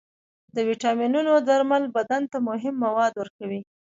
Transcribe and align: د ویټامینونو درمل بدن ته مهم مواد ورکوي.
د 0.55 0.57
ویټامینونو 0.69 1.33
درمل 1.49 1.83
بدن 1.97 2.21
ته 2.31 2.37
مهم 2.49 2.75
مواد 2.85 3.13
ورکوي. 3.17 3.61